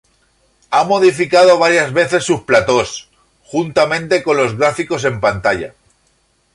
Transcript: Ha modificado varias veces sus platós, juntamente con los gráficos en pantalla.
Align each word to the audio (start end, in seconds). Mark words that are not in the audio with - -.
Ha 0.71 0.83
modificado 0.83 1.59
varias 1.59 1.93
veces 1.93 2.23
sus 2.23 2.41
platós, 2.41 3.07
juntamente 3.43 4.23
con 4.23 4.35
los 4.35 4.57
gráficos 4.57 5.03
en 5.03 5.19
pantalla. 5.19 5.75